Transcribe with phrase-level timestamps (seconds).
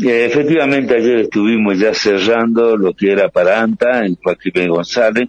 [0.00, 5.28] Eh, efectivamente, ayer estuvimos ya cerrando lo que era para ANTA, en Joaquín González.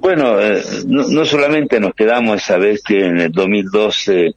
[0.00, 4.34] Bueno, eh, no, no, solamente nos quedamos esa vez que en el 2012,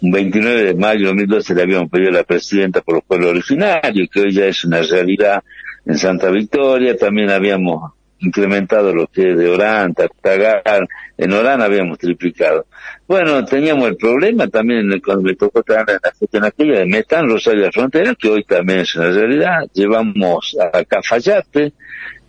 [0.00, 3.30] un 29 de mayo de 2012 le habíamos pedido a la presidenta por los pueblos
[3.30, 5.42] originarios, que hoy ya es una realidad
[5.84, 12.66] en Santa Victoria, también habíamos incrementado lo que de Orán, Tartagar, en Orán habíamos triplicado.
[13.06, 17.60] Bueno, teníamos el problema también cuando me tocó traer la gestión aquella de Metán, Rosario
[17.60, 19.60] de la Frontera, que hoy también es una realidad.
[19.72, 21.72] Llevamos a Cafayate,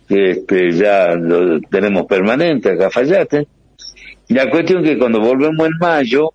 [0.08, 3.46] que este, ya lo tenemos permanente a Cafayate.
[4.28, 6.32] La cuestión que cuando volvemos en mayo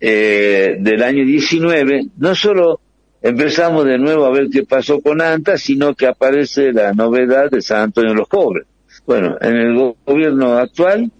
[0.00, 2.80] eh, del año 19, no solo
[3.28, 7.62] empezamos de nuevo a ver qué pasó con ANTA, sino que aparece la novedad de
[7.62, 8.66] San Antonio de los Cobres.
[9.06, 11.10] Bueno, en el gobierno actual,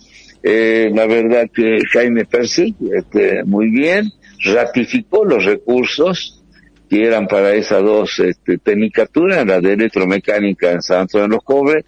[0.42, 4.10] eh, la verdad que Jaime Percy, este, muy bien,
[4.44, 6.42] ratificó los recursos
[6.88, 11.44] que eran para esas dos este, tecnicaturas, la de electromecánica en San Antonio de los
[11.44, 11.84] Cobres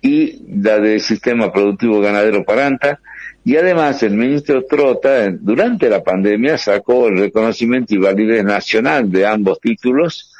[0.00, 3.00] y la de sistema productivo ganadero para ANTA,
[3.48, 9.24] y además el ministro Trota, durante la pandemia, sacó el reconocimiento y validez nacional de
[9.24, 10.34] ambos títulos,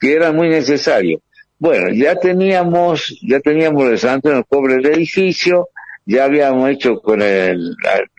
[0.00, 1.20] que era muy necesario.
[1.56, 5.68] Bueno, ya teníamos, ya teníamos el Santo en el cobre del edificio,
[6.04, 7.76] ya habíamos hecho con el,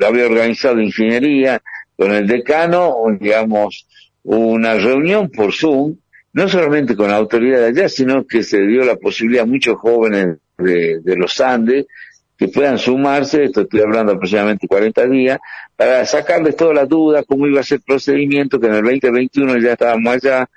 [0.07, 1.61] había organizado ingeniería,
[1.97, 3.87] con el decano, digamos,
[4.23, 5.97] una reunión por Zoom,
[6.31, 9.77] no solamente con la autoridad de allá, sino que se dio la posibilidad a muchos
[9.79, 11.87] jóvenes de, de los Andes
[12.39, 15.39] que puedan sumarse, esto estoy hablando aproximadamente 40 días,
[15.75, 19.57] para sacarles todas las dudas, cómo iba a ser el procedimiento, que en el 2021
[19.57, 20.49] ya estábamos allá,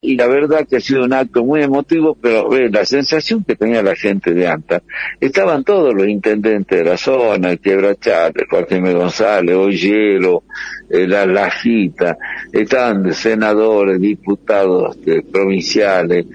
[0.00, 3.54] y la verdad que ha sido un acto muy emotivo, pero ve, la sensación que
[3.54, 4.82] tenía la gente de ANTA,
[5.20, 10.42] estaban todos los intendentes de la zona, el Quebrachate, Joaquín González, Oyelo,
[10.88, 12.16] eh, la Lajita,
[12.50, 16.26] estaban senadores, diputados este, provinciales,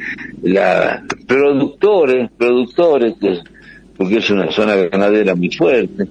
[0.41, 3.39] la, productores, productores que
[3.97, 6.05] porque es una zona ganadera muy fuerte.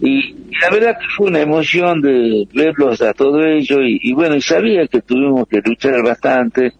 [0.00, 4.40] Y, la verdad que fue una emoción de verlos a todo ello y, bueno, y
[4.40, 6.74] sabía que tuvimos que luchar bastante,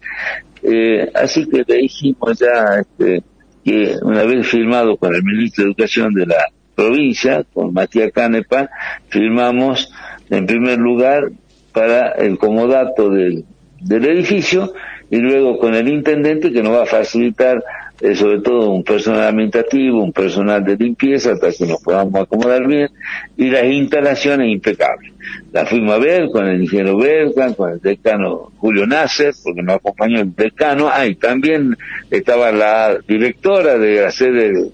[0.61, 3.23] eh, así que le dijimos ya este,
[3.65, 6.45] que una vez firmado con el ministro de Educación de la
[6.75, 8.69] provincia, con Matías Canepa,
[9.09, 9.91] firmamos
[10.29, 11.31] en primer lugar
[11.73, 13.43] para el comodato del,
[13.81, 14.73] del edificio
[15.13, 17.63] y luego con el intendente que nos va a facilitar
[18.01, 22.65] eh, sobre todo un personal administrativo, un personal de limpieza, hasta que nos podamos acomodar
[22.65, 22.89] bien,
[23.37, 25.13] y las instalaciones impecables.
[25.51, 29.75] La fuimos a ver con el ingeniero Berkan, con el decano Julio Nasser, porque nos
[29.75, 31.77] acompañó el decano, ah, y también
[32.09, 34.71] estaba la directora de la sede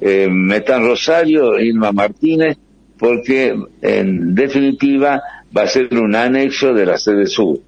[0.00, 2.56] eh, Metán Rosario, Irma Martínez,
[2.98, 5.22] porque en definitiva
[5.54, 7.58] va a ser un anexo de la sede sur.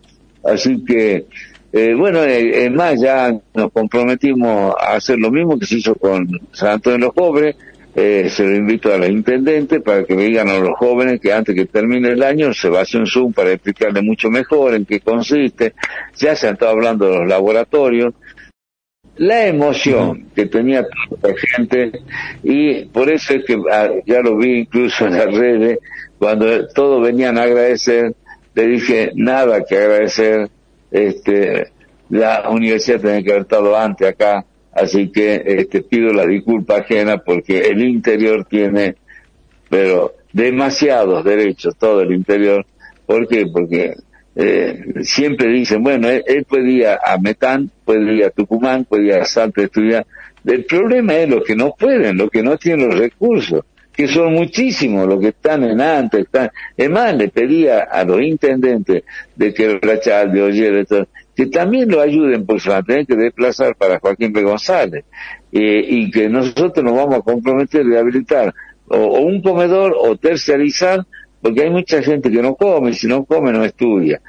[0.42, 1.26] Así que
[1.72, 5.94] eh, bueno, eh, es más, ya nos comprometimos a hacer lo mismo que se hizo
[5.94, 7.56] con San Antonio de los Pobres.
[7.94, 11.55] Eh, se lo invito a la intendente para que digan a los jóvenes que antes
[11.55, 14.87] que termine el año se va a hacer un Zoom para explicarle mucho mejor en
[14.87, 15.75] qué consiste.
[16.16, 18.15] Ya se han estado hablando de los laboratorios.
[19.16, 21.93] La emoción que tenía toda la gente
[22.43, 25.78] y por eso es que ah, ya lo vi incluso en las redes,
[26.19, 28.15] cuando todos venían a agradecer,
[28.54, 30.49] le dije nada que agradecer,
[30.92, 31.72] este,
[32.10, 37.19] la universidad tiene que haber estado antes acá, así que este, pido la disculpa ajena
[37.19, 38.97] porque el interior tiene,
[39.69, 42.66] pero demasiados derechos, todo el interior.
[43.06, 43.47] ¿Por qué?
[43.47, 43.94] Porque
[44.36, 49.14] eh, siempre dicen, bueno, él, puede ir a Metán, puede ir a Tucumán, puede ir
[49.14, 50.06] a Salta a estudiar.
[50.44, 54.32] El problema es los que no pueden, los que no tienen los recursos que son
[54.32, 59.04] muchísimos los que están en antes, están, es más, le pedía a los intendentes
[59.36, 60.86] de que de Oyer,
[61.34, 64.42] que también lo ayuden porque se van a tener que desplazar para Joaquín P.
[64.42, 65.04] González,
[65.53, 68.54] eh, y que nosotros nos vamos a comprometer de habilitar
[68.88, 71.00] o, un comedor o terciarizar,
[71.41, 74.20] porque hay mucha gente que no come, si no come no estudia.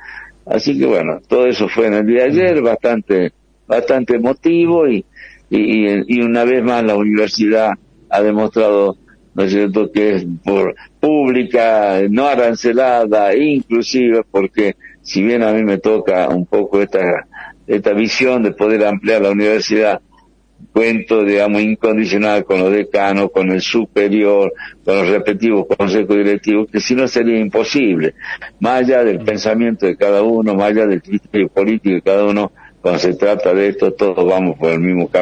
[0.45, 3.31] Así que bueno, todo eso fue en el día de ayer, bastante,
[3.65, 5.06] bastante emotivo y,
[5.50, 7.71] y, y una vez más la universidad
[8.10, 8.98] ha demostrado
[9.35, 15.63] ¿no es cierto?, que es por pública, no arancelada, inclusive, porque si bien a mí
[15.63, 17.27] me toca un poco esta,
[17.68, 20.01] esta visión de poder ampliar la universidad,
[20.71, 24.53] cuento, digamos, incondicional con los decanos, con el superior,
[24.83, 28.15] con los respectivos consejos directivos, que si no sería imposible.
[28.59, 32.51] Más allá del pensamiento de cada uno, más allá del criterio político de cada uno,
[32.81, 35.21] cuando se trata de esto, todos vamos por el mismo camino.